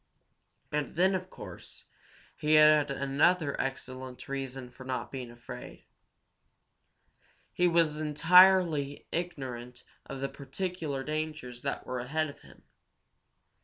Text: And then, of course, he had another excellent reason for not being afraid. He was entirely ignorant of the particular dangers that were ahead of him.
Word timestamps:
And 0.71 0.95
then, 0.95 1.13
of 1.13 1.29
course, 1.29 1.85
he 2.35 2.55
had 2.55 2.89
another 2.89 3.61
excellent 3.61 4.27
reason 4.27 4.71
for 4.71 4.83
not 4.83 5.11
being 5.11 5.29
afraid. 5.29 5.85
He 7.53 7.67
was 7.67 7.97
entirely 7.97 9.05
ignorant 9.11 9.83
of 10.07 10.19
the 10.19 10.27
particular 10.27 11.03
dangers 11.03 11.61
that 11.61 11.85
were 11.85 11.99
ahead 11.99 12.31
of 12.31 12.39
him. 12.41 12.63